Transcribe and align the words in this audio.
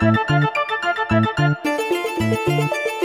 Thank 0.00 0.30
you. 2.48 2.99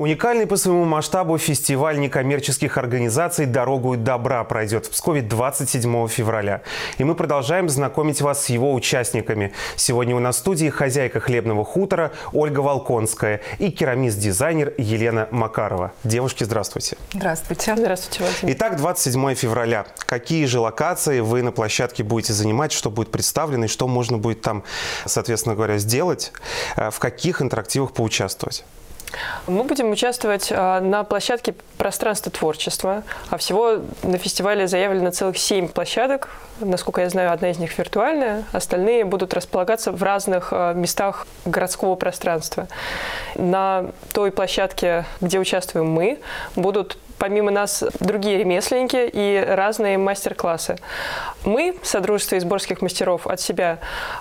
Уникальный 0.00 0.46
по 0.46 0.56
своему 0.56 0.86
масштабу 0.86 1.36
фестиваль 1.36 2.00
некоммерческих 2.00 2.78
организаций 2.78 3.44
«Дорогу 3.44 3.98
добра» 3.98 4.42
пройдет 4.44 4.86
в 4.86 4.92
Пскове 4.92 5.20
27 5.20 6.08
февраля. 6.08 6.62
И 6.96 7.04
мы 7.04 7.14
продолжаем 7.14 7.68
знакомить 7.68 8.22
вас 8.22 8.46
с 8.46 8.48
его 8.48 8.72
участниками. 8.72 9.52
Сегодня 9.76 10.16
у 10.16 10.18
нас 10.18 10.36
в 10.36 10.38
студии 10.38 10.70
хозяйка 10.70 11.20
хлебного 11.20 11.66
хутора 11.66 12.12
Ольга 12.32 12.60
Волконская 12.60 13.42
и 13.58 13.68
керамист-дизайнер 13.68 14.72
Елена 14.78 15.28
Макарова. 15.32 15.92
Девушки, 16.02 16.44
здравствуйте. 16.44 16.96
Здравствуйте. 17.12 17.76
Здравствуйте, 17.76 18.24
Владимир. 18.24 18.56
Итак, 18.56 18.76
27 18.78 19.34
февраля. 19.34 19.84
Какие 20.06 20.46
же 20.46 20.60
локации 20.60 21.20
вы 21.20 21.42
на 21.42 21.52
площадке 21.52 22.04
будете 22.04 22.32
занимать, 22.32 22.72
что 22.72 22.90
будет 22.90 23.10
представлено 23.10 23.66
и 23.66 23.68
что 23.68 23.86
можно 23.86 24.16
будет 24.16 24.40
там, 24.40 24.64
соответственно 25.04 25.54
говоря, 25.54 25.76
сделать, 25.76 26.32
э, 26.76 26.88
в 26.88 26.98
каких 26.98 27.42
интерактивах 27.42 27.92
поучаствовать? 27.92 28.64
Мы 29.46 29.64
будем 29.64 29.90
участвовать 29.90 30.48
а, 30.50 30.80
на 30.80 31.04
площадке 31.04 31.54
пространства 31.78 32.30
творчества. 32.30 33.02
А 33.28 33.36
всего 33.36 33.80
на 34.02 34.18
фестивале 34.18 34.66
заявлено 34.66 35.10
целых 35.10 35.38
семь 35.38 35.68
площадок. 35.68 36.28
Насколько 36.60 37.00
я 37.00 37.10
знаю, 37.10 37.32
одна 37.32 37.50
из 37.50 37.58
них 37.58 37.76
виртуальная. 37.78 38.44
Остальные 38.52 39.04
будут 39.04 39.34
располагаться 39.34 39.92
в 39.92 40.02
разных 40.02 40.48
а, 40.52 40.72
местах 40.74 41.26
городского 41.44 41.94
пространства. 41.96 42.68
На 43.34 43.86
той 44.12 44.30
площадке, 44.30 45.04
где 45.20 45.38
участвуем 45.38 45.90
мы, 45.90 46.20
будут 46.56 46.98
помимо 47.18 47.50
нас 47.50 47.84
другие 48.00 48.38
ремесленники 48.38 49.08
и 49.12 49.44
разные 49.46 49.98
мастер-классы. 49.98 50.76
Мы, 51.44 51.76
Содружество 51.82 52.38
изборских 52.38 52.80
мастеров, 52.80 53.26
от 53.26 53.40
себя 53.40 53.78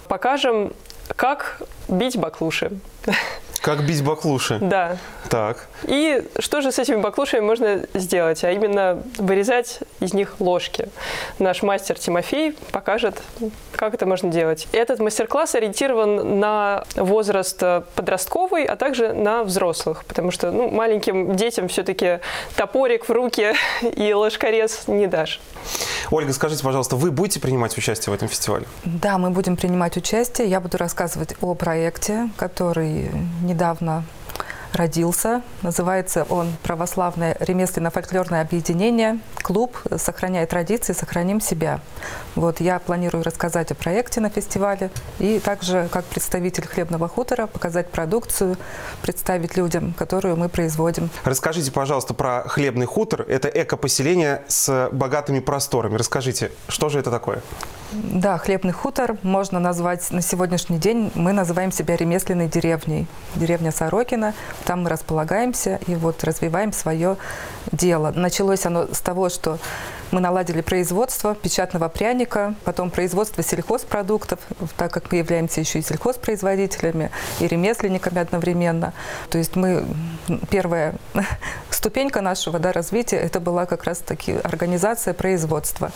покажем, 0.08 0.74
как 1.16 1.62
бить 1.88 2.18
баклуши. 2.18 2.72
Как 3.62 3.86
бить 3.86 4.04
баклуши? 4.04 4.58
Да. 4.62 4.98
Так. 5.30 5.68
И 5.84 6.24
что 6.40 6.62
же 6.62 6.72
с 6.72 6.80
этими 6.80 6.98
баклушами 6.98 7.42
можно 7.42 7.82
сделать? 7.94 8.44
А 8.44 8.52
именно 8.52 9.04
вырезать 9.18 9.80
из 10.00 10.14
них 10.14 10.40
ложки. 10.40 10.90
Наш 11.40 11.62
мастер 11.62 12.00
Тимофей 12.00 12.56
покажет, 12.72 13.22
как 13.76 13.94
это 13.94 14.06
можно 14.06 14.30
делать. 14.30 14.68
Этот 14.72 15.00
мастер-класс 15.00 15.56
ориентирован 15.56 16.40
на 16.40 16.86
возраст 16.96 17.62
подростковый, 17.96 18.66
а 18.66 18.76
также 18.76 19.14
на 19.14 19.44
взрослых, 19.44 20.06
потому 20.06 20.32
что 20.32 20.52
ну, 20.52 20.70
маленьким 20.70 21.36
детям 21.36 21.68
все-таки 21.68 22.20
топорик 22.56 23.08
в 23.08 23.12
руки 23.12 23.54
и 23.82 24.14
ложкорез 24.14 24.88
не 24.88 25.08
дашь. 25.08 25.40
Ольга, 26.12 26.34
скажите, 26.34 26.64
пожалуйста, 26.64 26.96
вы 26.96 27.12
будете 27.12 27.40
принимать 27.40 27.78
участие 27.78 28.12
в 28.12 28.16
этом 28.16 28.28
фестивале? 28.28 28.66
Да, 28.84 29.18
мы 29.18 29.30
будем 29.30 29.56
принимать 29.56 29.98
участие. 29.98 30.48
Я 30.50 30.60
буду 30.60 30.78
рассказывать 30.78 31.36
о 31.42 31.56
проекте, 31.56 32.30
который 32.38 33.12
недавно 33.42 34.04
родился. 34.74 35.42
Называется 35.62 36.26
он 36.30 36.54
«Православное 36.64 37.36
ремесленно-фольклорное 37.40 38.42
объединение. 38.42 39.20
Клуб. 39.42 39.78
Сохраняй 39.98 40.46
традиции, 40.46 40.94
сохраним 40.94 41.42
себя». 41.42 41.80
Вот, 42.36 42.60
я 42.62 42.80
планирую 42.80 43.24
рассказать 43.24 43.72
о 43.72 43.76
проекте 43.76 44.22
на 44.22 44.30
фестивале 44.30 44.92
и 45.20 45.40
также, 45.40 45.90
как 45.92 46.06
представитель 46.06 46.68
хлебного 46.68 47.08
хутора, 47.08 47.48
показать 47.48 47.90
продукцию, 47.90 48.58
представить 49.02 49.58
людям, 49.58 49.94
которую 49.98 50.38
мы 50.38 50.50
производим. 50.50 51.10
Расскажите, 51.24 51.72
пожалуйста, 51.72 52.14
про 52.14 52.44
хлебный 52.48 52.86
хутор. 52.86 53.24
Это 53.24 53.48
эко-поселение 53.48 54.44
с 54.48 54.90
богатыми 54.92 55.40
просторами. 55.40 55.96
Расскажите, 55.96 56.52
что 56.68 56.90
же 56.90 57.00
это 57.00 57.12
такое? 57.12 57.42
Да, 57.92 58.38
хлебный 58.38 58.72
хутор 58.72 59.18
можно 59.24 59.60
назвать 59.60 60.12
на 60.12 60.22
сегодняшний 60.22 60.78
день. 60.78 61.12
Мы 61.16 61.34
называем 61.34 61.72
себя 61.72 61.96
ремесленной 61.96 62.48
деревней. 62.48 63.08
Деревня 63.36 63.72
Сорокина. 63.72 64.36
Там 64.66 64.84
мы 64.84 64.92
располагаемся 64.92 65.80
и 65.88 65.96
вот 65.96 66.24
развиваем 66.24 66.72
свое 66.72 67.18
дело. 67.72 68.12
Началось 68.16 68.68
оно 68.68 68.88
с 68.94 69.02
того, 69.02 69.30
что 69.30 69.58
мы 70.12 70.22
наладили 70.22 70.62
производство 70.62 71.34
печатного 71.34 71.88
пряника, 71.90 72.54
потом 72.64 72.92
производство 72.92 73.44
сельхозпродуктов, 73.44 74.40
так 74.78 74.92
как 74.92 75.12
мы 75.12 75.20
являемся 75.20 75.60
еще 75.60 75.80
и 75.80 75.82
сельхозпроизводителями, 75.82 77.12
и 77.40 77.48
ремесленниками 77.48 78.20
одновременно. 78.20 78.94
То 79.30 79.40
есть 79.40 79.56
мы, 79.56 79.86
первая 80.50 80.96
ступенька 81.80 82.20
нашего 82.20 82.60
да, 82.60 82.74
развития, 82.74 83.16
это 83.16 83.40
была 83.40 83.66
как 83.66 83.86
раз-таки 83.86 84.34
организация 84.44 85.14
производства. 85.14 85.92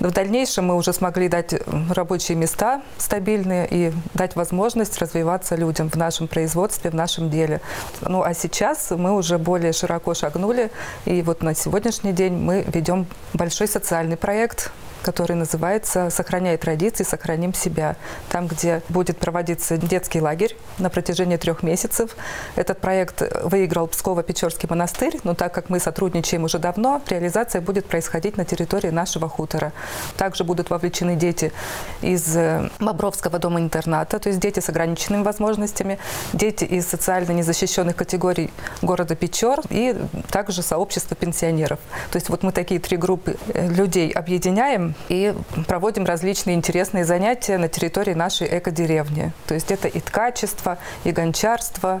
В 0.00 0.10
дальнейшем 0.10 0.66
мы 0.66 0.74
уже 0.74 0.92
смогли 0.92 1.28
дать 1.28 1.54
рабочие 1.90 2.36
места 2.36 2.82
стабильные 2.96 3.68
и 3.70 3.92
дать 4.14 4.34
возможность 4.34 4.98
развиваться 4.98 5.54
людям 5.54 5.90
в 5.90 5.94
нашем 5.94 6.26
производстве, 6.26 6.90
в 6.90 6.94
нашем 6.94 7.30
деле. 7.30 7.60
Ну 8.00 8.22
а 8.24 8.34
сейчас 8.34 8.90
мы 8.90 9.12
уже 9.14 9.38
более 9.38 9.72
широко 9.72 10.12
шагнули, 10.12 10.72
и 11.04 11.22
вот 11.22 11.40
на 11.40 11.54
сегодняшний 11.54 12.12
день 12.12 12.32
мы 12.32 12.64
ведем 12.66 13.06
большой 13.32 13.68
социальный 13.68 14.16
проект 14.16 14.72
который 15.02 15.36
называется 15.36 16.10
«Сохраняй 16.10 16.56
традиции, 16.56 17.04
сохраним 17.04 17.54
себя». 17.54 17.96
Там, 18.28 18.46
где 18.46 18.82
будет 18.88 19.18
проводиться 19.18 19.76
детский 19.76 20.20
лагерь 20.20 20.56
на 20.78 20.90
протяжении 20.90 21.36
трех 21.36 21.62
месяцев. 21.62 22.16
Этот 22.56 22.80
проект 22.80 23.22
выиграл 23.42 23.86
Псково-Печорский 23.86 24.68
монастырь, 24.68 25.18
но 25.24 25.34
так 25.34 25.54
как 25.54 25.68
мы 25.68 25.80
сотрудничаем 25.80 26.44
уже 26.44 26.58
давно, 26.58 27.00
реализация 27.08 27.60
будет 27.60 27.86
происходить 27.86 28.36
на 28.36 28.44
территории 28.44 28.90
нашего 28.90 29.28
хутора. 29.28 29.72
Также 30.16 30.44
будут 30.44 30.70
вовлечены 30.70 31.16
дети 31.16 31.52
из 32.00 32.36
э, 32.36 32.68
Бобровского 32.78 33.38
дома-интерната, 33.38 34.18
то 34.18 34.28
есть 34.28 34.40
дети 34.40 34.60
с 34.60 34.68
ограниченными 34.68 35.22
возможностями, 35.22 35.98
дети 36.32 36.64
из 36.64 36.86
социально 36.86 37.32
незащищенных 37.32 37.96
категорий 37.96 38.50
города 38.82 39.14
Печор 39.14 39.60
и 39.70 39.96
также 40.30 40.62
сообщество 40.62 41.16
пенсионеров. 41.16 41.78
То 42.10 42.16
есть 42.16 42.28
вот 42.28 42.42
мы 42.42 42.52
такие 42.52 42.80
три 42.80 42.96
группы 42.96 43.36
э, 43.54 43.68
людей 43.68 44.10
объединяем, 44.10 44.87
и 45.08 45.34
проводим 45.66 46.04
различные 46.04 46.56
интересные 46.56 47.04
занятия 47.04 47.58
на 47.58 47.68
территории 47.68 48.14
нашей 48.14 48.58
эко-деревни. 48.58 49.32
То 49.46 49.54
есть 49.54 49.70
это 49.70 49.88
и 49.88 50.00
ткачество, 50.00 50.78
и 51.04 51.12
гончарство, 51.12 52.00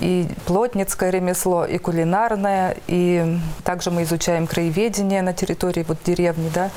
и 0.00 0.28
плотницкое 0.46 1.10
ремесло, 1.10 1.64
и 1.64 1.78
кулинарное, 1.78 2.76
и 2.86 3.38
также 3.64 3.90
мы 3.90 4.02
изучаем 4.04 4.46
краеведение 4.46 5.22
на 5.22 5.32
территории 5.32 5.84
вот 5.86 5.98
деревни, 6.04 6.50
да. 6.54 6.70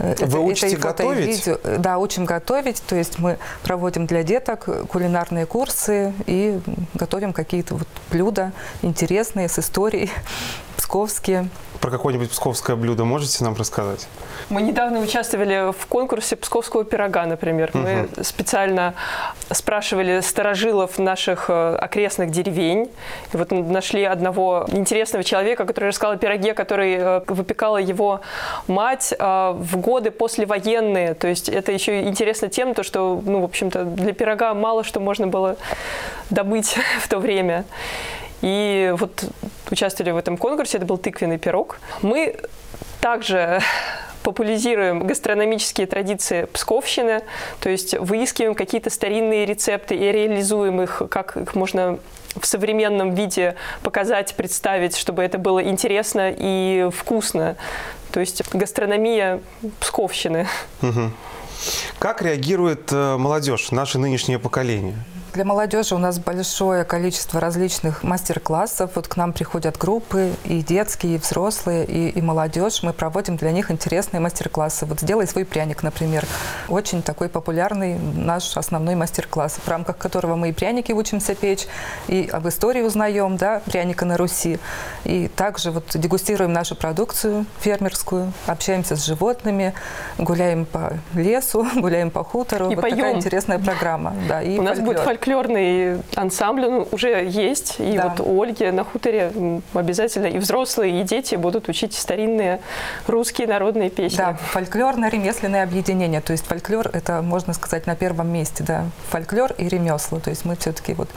Вы 0.00 0.12
это, 0.14 0.40
учите 0.40 0.76
это 0.76 0.80
готовить? 0.80 1.46
Видео. 1.46 1.58
Да, 1.78 1.98
учим 1.98 2.24
готовить. 2.24 2.82
То 2.86 2.96
есть 2.96 3.18
мы 3.18 3.38
проводим 3.62 4.06
для 4.06 4.22
деток 4.22 4.66
кулинарные 4.88 5.44
курсы 5.44 6.14
и 6.26 6.58
готовим 6.94 7.34
какие-то 7.34 7.74
вот 7.74 7.88
блюда 8.10 8.52
интересные 8.80 9.48
с 9.48 9.58
историей, 9.58 10.10
псковские. 10.76 11.50
Про 11.80 11.90
какое-нибудь 11.90 12.30
псковское 12.30 12.76
блюдо 12.76 13.04
можете 13.04 13.42
нам 13.42 13.54
рассказать? 13.54 14.06
Мы 14.50 14.60
недавно 14.60 15.00
участвовали 15.00 15.72
в 15.72 15.86
конкурсе 15.86 16.36
псковского 16.36 16.84
пирога, 16.84 17.24
например. 17.24 17.70
Угу. 17.72 17.78
Мы 17.78 18.08
специально 18.22 18.94
спрашивали 19.50 20.20
старожилов 20.20 20.98
наших 20.98 21.48
э, 21.48 21.76
окрестных 21.76 22.30
деревень. 22.32 22.90
И 23.32 23.36
вот 23.36 23.50
нашли 23.50 24.04
одного 24.04 24.66
интересного 24.68 25.24
человека, 25.24 25.64
который 25.64 25.86
рассказал 25.86 26.16
о 26.16 26.18
пироге, 26.18 26.52
который 26.52 26.96
э, 26.96 27.20
выпекала 27.26 27.78
его 27.78 28.20
мать 28.66 29.14
э, 29.18 29.52
в 29.56 29.78
годы 29.78 30.10
послевоенные. 30.10 31.14
То 31.14 31.28
есть 31.28 31.48
это 31.48 31.72
еще 31.72 32.02
интересно 32.02 32.48
тем, 32.48 32.74
то, 32.74 32.82
что, 32.82 33.22
ну, 33.24 33.40
в 33.40 33.44
общем-то, 33.44 33.84
для 33.84 34.12
пирога 34.12 34.52
мало 34.52 34.84
что 34.84 35.00
можно 35.00 35.26
было 35.28 35.56
добыть 36.28 36.76
в 37.00 37.08
то 37.08 37.18
время. 37.18 37.64
И 38.42 38.94
вот 38.96 39.24
участвовали 39.70 40.12
в 40.12 40.16
этом 40.16 40.36
конкурсе, 40.36 40.78
это 40.78 40.86
был 40.86 40.98
тыквенный 40.98 41.38
пирог. 41.38 41.78
Мы 42.02 42.36
также 43.00 43.60
популяризируем 44.22 45.06
гастрономические 45.06 45.86
традиции 45.86 46.44
Псковщины, 46.44 47.22
то 47.60 47.68
есть 47.68 47.94
выискиваем 47.98 48.54
какие-то 48.54 48.90
старинные 48.90 49.46
рецепты 49.46 49.94
и 49.94 50.12
реализуем 50.12 50.82
их, 50.82 51.02
как 51.10 51.36
их 51.36 51.54
можно 51.54 51.98
в 52.38 52.46
современном 52.46 53.14
виде 53.14 53.56
показать, 53.82 54.34
представить, 54.36 54.96
чтобы 54.96 55.22
это 55.22 55.38
было 55.38 55.62
интересно 55.62 56.32
и 56.36 56.88
вкусно. 56.94 57.56
То 58.12 58.20
есть 58.20 58.42
гастрономия 58.52 59.40
Псковщины. 59.80 60.46
Угу. 60.82 61.10
Как 61.98 62.22
реагирует 62.22 62.92
э, 62.92 63.16
молодежь, 63.16 63.70
наше 63.70 63.98
нынешнее 63.98 64.38
поколение? 64.38 64.96
Для 65.32 65.44
молодежи 65.44 65.94
у 65.94 65.98
нас 65.98 66.18
большое 66.18 66.82
количество 66.82 67.38
различных 67.38 68.02
мастер-классов. 68.02 68.90
Вот 68.96 69.06
к 69.06 69.16
нам 69.16 69.32
приходят 69.32 69.78
группы 69.78 70.32
и 70.44 70.60
детские, 70.60 71.14
и 71.14 71.18
взрослые, 71.18 71.84
и, 71.84 72.08
и 72.08 72.20
молодежь. 72.20 72.82
Мы 72.82 72.92
проводим 72.92 73.36
для 73.36 73.52
них 73.52 73.70
интересные 73.70 74.18
мастер-классы. 74.18 74.86
Вот 74.86 75.00
«Сделай 75.00 75.28
свой 75.28 75.44
пряник», 75.44 75.84
например. 75.84 76.26
Очень 76.68 77.00
такой 77.02 77.28
популярный 77.28 77.96
наш 77.96 78.56
основной 78.56 78.96
мастер-класс, 78.96 79.60
в 79.64 79.68
рамках 79.68 79.98
которого 79.98 80.34
мы 80.34 80.48
и 80.48 80.52
пряники 80.52 80.90
учимся 80.90 81.36
печь, 81.36 81.68
и 82.08 82.28
об 82.32 82.48
истории 82.48 82.82
узнаем, 82.82 83.36
да, 83.36 83.62
пряника 83.66 84.04
на 84.06 84.16
Руси. 84.16 84.58
И 85.04 85.28
также 85.28 85.70
вот 85.70 85.84
дегустируем 85.94 86.52
нашу 86.52 86.74
продукцию 86.74 87.46
фермерскую, 87.60 88.32
общаемся 88.46 88.96
с 88.96 89.04
животными, 89.04 89.74
гуляем 90.18 90.64
по 90.66 90.94
лесу, 91.14 91.64
гуляем 91.76 92.10
по 92.10 92.24
хутору. 92.24 92.72
И 92.72 92.74
вот 92.74 92.82
поем. 92.82 92.96
такая 92.96 93.14
интересная 93.14 93.60
программа. 93.60 94.12
Да, 94.28 94.42
и 94.42 94.58
У 94.58 94.62
нас 94.62 94.80
будет 94.80 94.98
фольклор 94.98 95.19
фольклорный 95.20 96.00
ансамбль 96.14 96.86
уже 96.90 97.24
есть. 97.28 97.76
И 97.78 97.96
Да. 97.96 98.08
вот 98.08 98.26
у 98.26 98.42
Ольги 98.42 98.70
на 98.70 98.84
хуторе 98.84 99.32
обязательно 99.74 100.26
и 100.26 100.38
взрослые, 100.38 101.00
и 101.00 101.04
дети 101.04 101.34
будут 101.34 101.68
учить 101.68 101.94
старинные 101.94 102.60
русские 103.06 103.46
народные 103.46 103.90
песни. 103.90 104.16
Да, 104.16 104.38
фольклорно-ремесленное 104.52 105.62
объединение. 105.62 106.20
То 106.20 106.32
есть 106.32 106.46
фольклор– 106.46 106.90
это, 106.92 107.22
можно 107.22 107.52
сказать, 107.52 107.86
на 107.86 107.96
первом 107.96 108.28
месте, 108.32 108.64
да. 108.64 108.86
Фольклор 109.10 109.52
и 109.52 109.68
ремесла. 109.68 110.20
То 110.20 110.30
есть 110.30 110.44
мы 110.44 110.56
все-таки 110.56 110.94
вот 110.94 111.08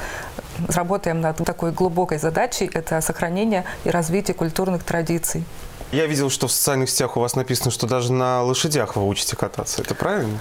работаем 0.68 1.22
над 1.22 1.38
такой 1.38 1.72
глубокой 1.72 2.18
задачей– 2.18 2.70
это 2.74 3.00
сохранение 3.02 3.64
и 3.86 3.90
развитие 3.90 4.36
культурных 4.36 4.84
традиций. 4.84 5.44
Я 5.92 6.08
видел, 6.08 6.30
что 6.30 6.48
в 6.48 6.52
социальных 6.52 6.90
сетях 6.90 7.18
у 7.18 7.20
вас 7.20 7.36
написано, 7.36 7.72
что 7.72 7.88
даже 7.88 8.12
на 8.12 8.42
лошадях 8.42 8.96
вы 8.96 9.08
учите 9.08 9.36
кататься. 9.36 9.82
Это 9.82 9.94
правильно? 9.96 10.40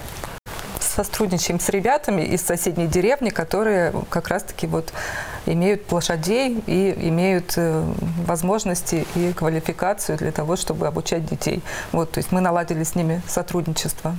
Сотрудничаем 0.95 1.59
с 1.59 1.69
ребятами 1.69 2.21
из 2.21 2.41
соседней 2.41 2.87
деревни, 2.87 3.29
которые 3.29 3.93
как 4.09 4.27
раз-таки 4.27 4.67
вот 4.67 4.93
имеют 5.47 5.91
лошадей 5.91 6.63
и 6.67 7.07
имеют 7.09 7.53
э, 7.57 7.83
возможности 8.27 9.07
и 9.15 9.33
квалификацию 9.33 10.17
для 10.19 10.31
того, 10.31 10.55
чтобы 10.55 10.87
обучать 10.87 11.25
детей. 11.25 11.63
Вот, 11.91 12.11
то 12.11 12.19
есть 12.19 12.31
мы 12.31 12.41
наладили 12.41 12.83
с 12.83 12.93
ними 12.93 13.23
сотрудничество. 13.27 14.15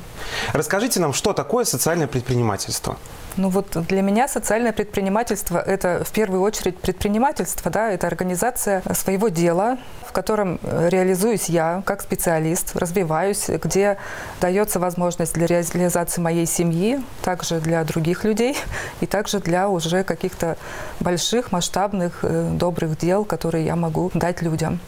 Расскажите 0.53 0.99
нам, 0.99 1.13
что 1.13 1.33
такое 1.33 1.65
социальное 1.65 2.09
предпринимательство? 2.09 2.97
Ну 3.37 3.49
вот 3.49 3.73
для 3.89 4.01
меня 4.01 4.29
социальное 4.29 4.73
предпринимательство– 4.73 5.59
это 5.67 6.05
в 6.05 6.13
первую 6.13 6.41
очередь 6.41 6.79
предпринимательство, 6.79 7.69
да, 7.69 7.91
это 7.91 8.07
организация 8.07 8.83
своего 8.95 9.29
дела, 9.29 9.77
в 10.07 10.13
котором 10.13 10.61
э, 10.63 10.89
реализуюсь 10.89 11.49
я 11.49 11.83
как 11.85 12.01
специалист, 12.01 12.77
развиваюсь, 12.77 13.49
где 13.49 13.99
дается 14.41 14.79
возможность 14.79 15.35
для 15.35 15.47
реализации 15.47 16.21
моей 16.21 16.47
семьи, 16.47 17.01
также 17.23 17.59
для 17.59 17.83
других 17.83 18.23
людей 18.23 18.57
и 19.01 19.07
также 19.07 19.41
для 19.41 19.69
уже 19.69 20.05
каких-то 20.05 20.57
больших, 21.01 21.51
масштабных, 21.51 22.21
э, 22.23 22.51
добрых 22.53 22.97
дел, 22.99 23.25
которые 23.25 23.67
я 23.67 23.75
могу 23.75 24.13
дать 24.15 24.43
людям. 24.43 24.79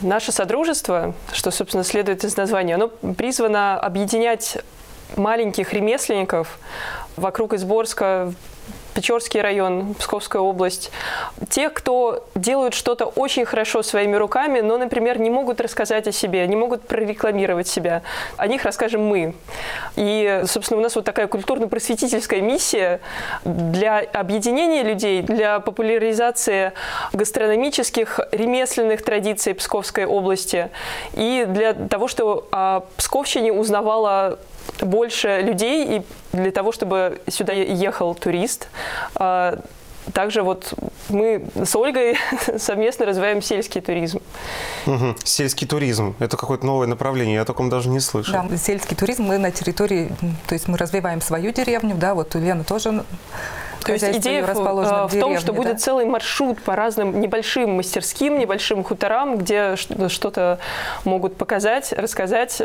Наше 0.00 0.32
содружество, 0.32 1.14
что, 1.32 1.50
собственно, 1.50 1.84
следует 1.84 2.24
из 2.24 2.34
названия, 2.36 2.76
оно 2.76 2.88
призвано 2.88 3.78
объединять 3.78 4.56
маленьких 5.16 5.72
ремесленников 5.72 6.58
вокруг 7.18 7.54
Изборска, 7.54 8.32
Печорский 8.98 9.40
район, 9.40 9.94
Псковская 9.94 10.42
область. 10.42 10.90
Те, 11.50 11.70
кто 11.70 12.26
делают 12.34 12.74
что-то 12.74 13.04
очень 13.04 13.44
хорошо 13.44 13.84
своими 13.84 14.16
руками, 14.16 14.58
но, 14.58 14.76
например, 14.76 15.20
не 15.20 15.30
могут 15.30 15.60
рассказать 15.60 16.08
о 16.08 16.12
себе, 16.12 16.44
не 16.48 16.56
могут 16.56 16.82
прорекламировать 16.82 17.68
себя. 17.68 18.02
О 18.38 18.48
них 18.48 18.64
расскажем 18.64 19.06
мы. 19.06 19.36
И, 19.94 20.42
собственно, 20.46 20.80
у 20.80 20.82
нас 20.82 20.96
вот 20.96 21.04
такая 21.04 21.28
культурно-просветительская 21.28 22.40
миссия 22.40 23.00
для 23.44 24.00
объединения 24.00 24.82
людей, 24.82 25.22
для 25.22 25.60
популяризации 25.60 26.72
гастрономических, 27.12 28.18
ремесленных 28.32 29.04
традиций 29.04 29.54
Псковской 29.54 30.06
области 30.06 30.70
и 31.12 31.44
для 31.46 31.72
того, 31.72 32.08
чтобы 32.08 32.46
о 32.50 32.80
Псковщине 32.96 33.52
узнавала 33.52 34.40
больше 34.80 35.40
людей 35.42 35.98
и 35.98 36.02
для 36.32 36.50
того, 36.50 36.72
чтобы 36.72 37.20
сюда 37.28 37.52
ехал 37.52 38.14
турист. 38.14 38.68
А, 39.14 39.58
Также 40.12 40.42
вот 40.42 40.72
мы 41.10 41.44
с 41.54 41.76
Ольгой 41.76 42.16
совместно 42.58 43.06
развиваем 43.06 43.42
сельский 43.42 43.80
туризм. 43.80 44.20
Мгм. 44.88 45.16
Сельский 45.22 45.66
туризм. 45.66 46.14
Это 46.18 46.36
какое-то 46.36 46.64
новое 46.64 46.86
направление. 46.86 47.36
Я 47.36 47.42
о 47.42 47.44
таком 47.44 47.68
даже 47.68 47.88
не 47.88 48.00
слышал. 48.00 48.32
Да, 48.32 48.56
сельский 48.56 48.96
туризм 48.96 49.24
мы 49.24 49.38
на 49.38 49.50
территории, 49.50 50.10
то 50.46 50.54
есть 50.54 50.66
мы 50.66 50.78
развиваем 50.78 51.20
свою 51.20 51.52
деревню, 51.52 51.94
да, 51.94 52.14
вот 52.14 52.34
у 52.34 52.38
Лены 52.38 52.64
тоже 52.64 53.04
То 53.84 53.92
есть 53.92 54.18
идея 54.18 54.44
в, 54.44 54.48
э, 54.48 54.52
в 54.52 54.58
том, 54.58 55.08
деревне, 55.10 55.38
что 55.38 55.52
да. 55.52 55.58
будет 55.58 55.80
целый 55.80 56.04
маршрут 56.04 56.60
по 56.62 56.74
разным 56.74 57.20
небольшим 57.20 57.76
мастерским, 57.76 58.38
небольшим 58.38 58.84
хуторам, 58.84 59.38
где 59.38 59.76
что-то 59.76 60.58
могут 61.04 61.36
показать, 61.36 61.92
рассказать, 61.92 62.60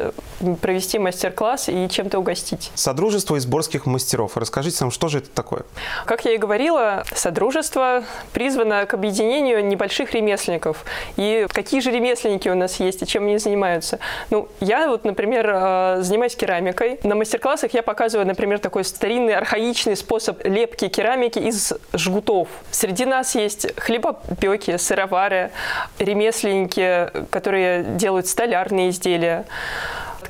провести 0.61 0.99
мастер-класс 0.99 1.69
и 1.69 1.87
чем-то 1.89 2.19
угостить. 2.19 2.71
Содружество 2.75 3.37
изборских 3.37 3.85
мастеров. 3.85 4.37
Расскажите 4.37 4.77
нам, 4.81 4.91
что 4.91 5.07
же 5.07 5.19
это 5.19 5.29
такое? 5.29 5.63
Как 6.05 6.25
я 6.25 6.33
и 6.33 6.37
говорила, 6.37 7.03
Содружество 7.15 8.03
призвано 8.33 8.85
к 8.85 8.93
объединению 8.93 9.65
небольших 9.65 10.13
ремесленников. 10.13 10.83
И 11.15 11.47
какие 11.49 11.79
же 11.79 11.91
ремесленники 11.91 12.12
у 12.49 12.55
нас 12.55 12.79
есть 12.79 13.01
и 13.01 13.07
чем 13.07 13.23
они 13.23 13.37
занимаются? 13.37 13.99
Ну, 14.29 14.47
я 14.59 14.87
вот, 14.87 15.05
например, 15.05 15.49
э, 15.49 15.97
занимаюсь 16.01 16.35
керамикой. 16.35 16.99
На 17.03 17.15
мастер-классах 17.15 17.73
я 17.73 17.83
показываю, 17.83 18.27
например, 18.27 18.59
такой 18.59 18.83
старинный, 18.83 19.35
архаичный 19.35 19.95
способ 19.95 20.45
лепки 20.45 20.87
керамики 20.87 21.39
из 21.39 21.73
жгутов. 21.93 22.47
Среди 22.71 23.05
нас 23.05 23.35
есть 23.35 23.67
хлебопеки, 23.79 24.77
сыровары, 24.77 25.51
ремесленники, 25.99 27.09
которые 27.29 27.83
делают 27.83 28.27
столярные 28.27 28.89
изделия 28.89 29.45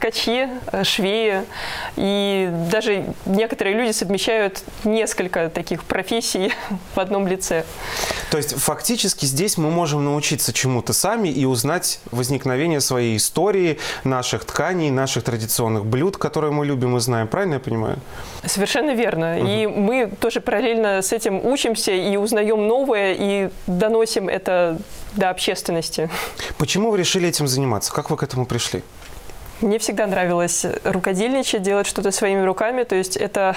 ткачи, 0.03 0.49
э, 0.71 0.83
швеи. 0.83 1.43
И 1.95 2.49
даже 2.69 3.05
некоторые 3.25 3.75
люди 3.75 3.91
совмещают 3.91 4.61
несколько 4.83 5.49
таких 5.49 5.85
профессий 5.85 6.51
в 6.95 6.99
одном 6.99 7.25
лице. 7.25 7.63
То 8.29 8.37
есть 8.37 8.53
фактически 8.55 9.25
здесь 9.25 9.57
мы 9.57 9.71
можем 9.71 10.03
научиться 10.03 10.51
чему-то 10.51 10.91
сами 10.91 11.29
и 11.29 11.45
узнать 11.45 12.01
возникновение 12.11 12.81
своей 12.81 13.15
истории, 13.15 13.79
наших 14.03 14.43
тканей, 14.43 14.89
наших 14.89 15.23
традиционных 15.23 15.85
блюд, 15.85 16.17
которые 16.17 16.51
мы 16.51 16.65
любим 16.65 16.97
и 16.97 16.99
знаем. 16.99 17.27
Правильно 17.27 17.55
я 17.55 17.59
понимаю? 17.59 17.97
Совершенно 18.45 18.93
верно. 18.93 19.39
И 19.39 19.67
мы 19.67 20.11
тоже 20.19 20.41
параллельно 20.41 21.01
с 21.01 21.13
этим 21.13 21.45
учимся 21.45 21.91
и 21.91 22.17
узнаем 22.17 22.67
новое, 22.67 23.15
и 23.17 23.49
доносим 23.67 24.27
это 24.27 24.79
до 25.15 25.29
общественности. 25.29 26.09
Почему 26.57 26.91
вы 26.91 26.97
решили 26.97 27.29
этим 27.29 27.47
заниматься? 27.47 27.93
Как 27.93 28.09
вы 28.09 28.17
к 28.17 28.23
этому 28.23 28.45
пришли? 28.45 28.83
Мне 29.63 29.79
всегда 29.79 30.07
нравилось 30.07 30.65
рукодельничать, 30.83 31.61
делать 31.61 31.87
что-то 31.87 32.11
своими 32.11 32.41
руками. 32.41 32.83
То 32.83 32.95
есть 32.95 33.15
это 33.15 33.55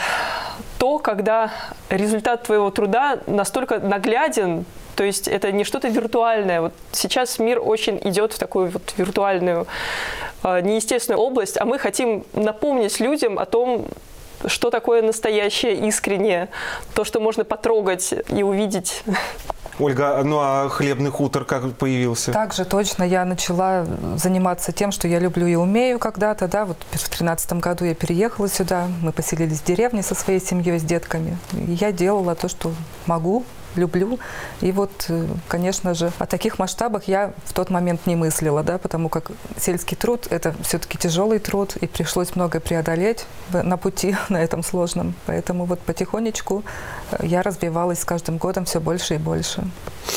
то, 0.79 1.01
когда 1.01 1.51
результат 1.91 2.45
твоего 2.45 2.71
труда 2.71 3.19
настолько 3.27 3.81
нагляден, 3.81 4.67
то 4.95 5.03
есть 5.03 5.27
это 5.27 5.51
не 5.51 5.65
что-то 5.65 5.89
виртуальное. 5.89 6.61
Вот 6.61 6.73
сейчас 6.93 7.41
мир 7.41 7.61
очень 7.61 7.99
идет 8.05 8.35
в 8.35 8.39
такую 8.39 8.71
вот 8.71 8.95
виртуальную, 8.97 9.67
э, 10.45 10.61
неестественную 10.61 11.21
область, 11.21 11.61
а 11.61 11.65
мы 11.65 11.77
хотим 11.81 12.25
напомнить 12.35 13.01
людям 13.01 13.37
о 13.37 13.45
том, 13.45 13.87
что 14.47 14.71
такое 14.71 15.03
настоящее, 15.03 15.75
искреннее, 15.89 16.51
то, 16.95 17.03
что 17.03 17.19
можно 17.19 17.45
потрогать 17.45 18.15
и 18.29 18.45
увидеть. 18.45 19.03
Ольга, 19.79 20.23
ну 20.25 20.39
а 20.41 20.69
хлебный 20.69 21.11
хутор 21.11 21.45
как 21.45 21.73
появился? 21.75 22.33
Также 22.33 22.65
точно 22.65 23.03
я 23.03 23.25
начала 23.25 23.87
заниматься 24.17 24.73
тем, 24.73 24.91
что 24.91 25.07
я 25.07 25.19
люблю 25.19 25.47
и 25.47 25.55
умею 25.55 25.99
когда-то, 25.99 26.49
да, 26.49 26.65
вот 26.65 26.79
в 26.93 27.09
тринадцатом 27.09 27.61
году 27.61 27.85
я 27.85 27.95
переехала 27.95 28.49
сюда, 28.49 28.89
мы 29.03 29.13
поселились 29.13 29.61
в 29.61 29.65
деревне 29.65 30.03
со 30.03 30.15
своей 30.15 30.41
семьей, 30.41 30.79
с 30.79 30.83
детками. 30.83 31.37
И 31.53 31.73
я 31.73 31.93
делала 31.93 32.35
то, 32.35 32.49
что 32.49 32.73
могу, 33.07 33.45
люблю. 33.77 34.19
И 34.61 34.73
вот, 34.73 35.07
э, 35.09 35.27
конечно 35.49 35.95
же, 35.95 36.13
о 36.19 36.27
таких 36.27 36.59
масштабах 36.59 37.09
я 37.09 37.33
в 37.45 37.53
тот 37.53 37.71
момент 37.71 38.07
не 38.07 38.17
мыслила, 38.17 38.63
да, 38.63 38.79
потому 38.79 39.09
как 39.09 39.31
сельский 39.57 39.97
труд– 39.97 40.27
это 40.31 40.55
все-таки 40.63 40.99
тяжелый 40.99 41.39
труд, 41.39 41.77
и 41.77 41.87
пришлось 41.87 42.35
многое 42.37 42.61
преодолеть 42.61 43.27
на 43.51 43.77
пути, 43.77 44.17
на 44.29 44.43
этом 44.43 44.63
сложном. 44.63 45.15
Поэтому 45.27 45.65
вот 45.65 45.81
потихонечку 45.81 46.65
э, 47.11 47.27
я 47.27 47.43
развивалась 47.43 48.01
с 48.01 48.05
каждым 48.05 48.39
годом 48.39 48.65
все 48.65 48.81
больше 48.81 49.15
и 49.15 49.19
больше. 49.19 49.65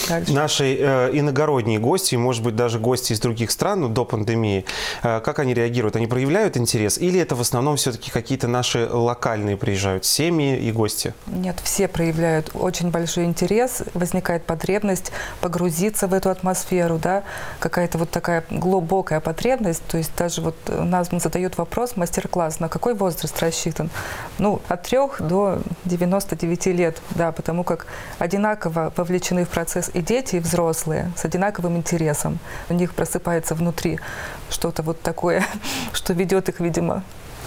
Дальше. 0.07 0.33
Наши 0.33 0.75
э, 0.79 1.09
иногородние 1.13 1.79
гости, 1.79 2.15
может 2.15 2.43
быть, 2.43 2.55
даже 2.55 2.79
гости 2.79 3.13
из 3.13 3.19
других 3.19 3.51
стран 3.51 3.81
ну, 3.81 3.89
до 3.89 4.05
пандемии, 4.05 4.65
э, 5.03 5.19
как 5.19 5.39
они 5.39 5.53
реагируют? 5.53 5.95
Они 5.95 6.07
проявляют 6.07 6.57
интерес? 6.57 6.97
Или 6.97 7.19
это 7.19 7.35
в 7.35 7.41
основном 7.41 7.75
все-таки 7.75 8.11
какие-то 8.11 8.47
наши 8.47 8.87
локальные 8.89 9.57
приезжают 9.57 10.05
семьи 10.05 10.57
и 10.57 10.71
гости? 10.71 11.13
Нет, 11.27 11.57
все 11.63 11.87
проявляют 11.87 12.51
очень 12.53 12.89
большой 12.91 13.25
интерес, 13.25 13.48
возникает 13.93 14.45
потребность 14.45 15.11
погрузиться 15.41 16.07
в 16.07 16.13
эту 16.13 16.29
атмосферу, 16.29 16.97
да, 16.97 17.23
какая-то 17.59 17.97
вот 17.97 18.09
такая 18.09 18.43
глубокая 18.49 19.19
потребность, 19.19 19.83
то 19.87 19.97
есть 19.97 20.11
даже 20.17 20.41
вот 20.41 20.55
у 20.67 20.83
нас 20.83 21.09
задают 21.11 21.57
вопрос, 21.57 21.95
мастер-класс, 21.95 22.59
на 22.59 22.69
какой 22.69 22.93
возраст 22.93 23.41
рассчитан? 23.41 23.89
Ну, 24.37 24.61
от 24.67 24.83
3 24.83 24.97
до 25.19 25.59
99 25.85 26.65
лет, 26.67 26.97
да, 27.11 27.31
потому 27.31 27.63
как 27.63 27.87
одинаково 28.19 28.93
вовлечены 28.95 29.45
в 29.45 29.49
процесс 29.49 29.89
и 29.93 30.01
дети, 30.01 30.37
и 30.37 30.39
взрослые, 30.39 31.11
с 31.15 31.25
одинаковым 31.25 31.77
интересом. 31.77 32.39
У 32.69 32.73
них 32.73 32.93
просыпается 32.93 33.55
внутри 33.55 33.99
что-то 34.49 34.83
вот 34.83 35.01
такое, 35.01 35.45
что 35.93 36.13
ведет 36.13 36.49
их, 36.49 36.59
видимо, 36.59 37.03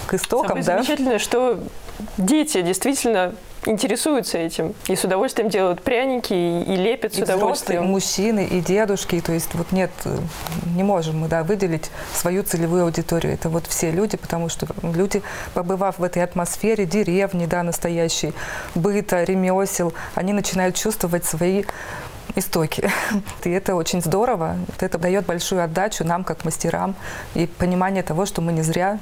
к 0.07 0.15
истокам, 0.15 0.63
Самое 0.63 0.65
да. 0.65 0.77
замечательное, 0.77 1.19
что 1.19 1.61
дети 2.17 2.63
действительно 2.63 3.35
интересуются 3.67 4.39
этим 4.39 4.75
и 4.89 4.97
с 4.97 5.05
удовольствием 5.05 5.49
делают 5.49 5.83
пряники 5.83 6.33
и, 6.33 6.63
и 6.63 6.77
лепят 6.77 7.15
с 7.15 7.19
И 7.19 7.23
взрослые, 7.23 7.35
и 7.35 7.39
удовольствием. 7.39 7.85
мужчины, 7.85 8.45
и 8.45 8.61
дедушки. 8.61 9.21
То 9.21 9.33
есть 9.33 9.55
вот 9.55 9.73
нет, 9.73 9.91
не 10.75 10.83
можем 10.83 11.21
мы 11.21 11.29
да, 11.29 11.43
выделить 11.43 11.91
свою 12.15 12.43
целевую 12.43 12.85
аудиторию. 12.85 13.33
Это 13.33 13.49
вот 13.49 13.67
все 13.67 13.91
люди, 13.91 14.17
потому 14.17 14.49
что 14.49 14.67
люди, 14.83 15.23
побывав 15.55 15.99
в 15.99 16.03
этой 16.03 16.23
атмосфере 16.23 16.87
деревни, 16.87 17.47
да, 17.47 17.63
настоящей, 17.63 18.33
быта, 18.75 19.25
ремесел, 19.25 19.93
они 20.15 20.33
начинают 20.33 20.77
чувствовать 20.77 21.25
свои 21.25 21.65
истоки. 22.35 22.91
И 23.45 23.51
это 23.51 23.75
очень 23.75 24.03
здорово. 24.03 24.57
Это 24.81 24.99
дает 24.99 25.27
большую 25.27 25.63
отдачу 25.63 26.05
нам, 26.05 26.25
как 26.25 26.45
мастерам, 26.45 26.95
и 27.35 27.47
понимание 27.47 28.03
того, 28.03 28.27
что 28.27 28.41
мы 28.41 28.53
не 28.53 28.63
зря 28.63 28.99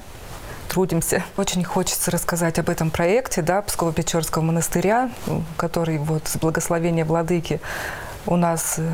трудимся. 0.70 1.24
Очень 1.36 1.64
хочется 1.64 2.10
рассказать 2.10 2.58
об 2.58 2.70
этом 2.70 2.90
проекте 2.90 3.42
да, 3.42 3.60
Псково-Печорского 3.60 4.40
монастыря, 4.40 5.10
который 5.56 5.98
вот 5.98 6.28
с 6.28 6.36
благословения 6.36 7.04
владыки 7.04 7.60
у 8.26 8.36
нас 8.36 8.76
э, 8.78 8.88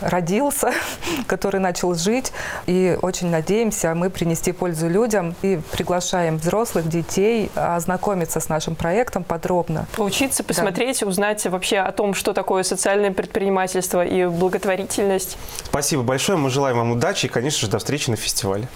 родился, 0.00 0.72
который 1.28 1.60
начал 1.60 1.94
жить. 1.94 2.32
И 2.66 2.98
очень 3.02 3.28
надеемся 3.28 3.94
мы 3.94 4.10
принести 4.10 4.50
пользу 4.50 4.88
людям 4.88 5.36
и 5.42 5.60
приглашаем 5.70 6.38
взрослых, 6.38 6.88
детей 6.88 7.52
ознакомиться 7.54 8.40
с 8.40 8.48
нашим 8.48 8.74
проектом 8.74 9.22
подробно. 9.22 9.86
Поучиться, 9.96 10.42
посмотреть, 10.42 11.04
узнать 11.04 11.44
вообще 11.46 11.78
о 11.78 11.92
том, 11.92 12.14
что 12.14 12.32
такое 12.32 12.64
социальное 12.64 13.12
предпринимательство 13.12 14.04
и 14.04 14.26
благотворительность. 14.26 15.38
Спасибо 15.64 16.02
большое. 16.02 16.36
Мы 16.36 16.50
желаем 16.50 16.78
вам 16.78 16.90
удачи 16.90 17.26
и, 17.26 17.28
конечно 17.28 17.60
же, 17.60 17.70
до 17.70 17.78
встречи 17.78 18.10
на 18.10 18.16
фестивале. 18.16 18.66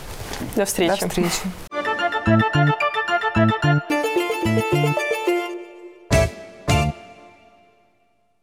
До 0.54 0.64
встречи. 0.64 1.00
До 1.00 1.08
встречи. 1.08 1.69
Thank 2.30 2.54
you. 4.74 5.09